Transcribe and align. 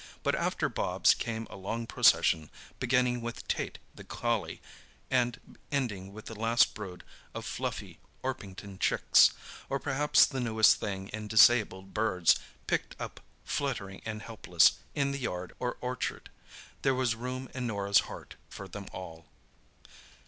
But 0.23 0.33
after 0.33 0.67
Bobs 0.67 1.13
came 1.13 1.45
a 1.51 1.55
long 1.55 1.85
procession, 1.85 2.49
beginning 2.79 3.21
with 3.21 3.47
Tait, 3.47 3.77
the 3.93 4.03
collie, 4.03 4.59
and 5.11 5.59
ending 5.71 6.11
with 6.11 6.25
the 6.25 6.33
last 6.33 6.73
brood 6.73 7.03
of 7.35 7.45
fluffy 7.45 7.99
Orpington 8.23 8.79
chicks, 8.79 9.29
or 9.69 9.77
perhaps 9.77 10.25
the 10.25 10.39
newest 10.39 10.77
thing 10.77 11.09
in 11.09 11.27
disabled 11.27 11.93
birds, 11.93 12.33
picked 12.65 12.95
up, 12.99 13.19
fluttering 13.45 14.01
and 14.03 14.23
helpless, 14.23 14.79
in 14.95 15.11
the 15.11 15.19
yard 15.19 15.53
or 15.59 15.77
orchard. 15.81 16.31
There 16.81 16.95
was 16.95 17.13
room 17.13 17.47
in 17.53 17.67
Norah's 17.67 17.99
heart 18.09 18.37
for 18.49 18.67
them 18.67 18.87
all. 18.91 19.27